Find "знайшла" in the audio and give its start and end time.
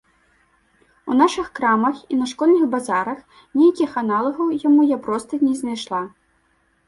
5.63-6.01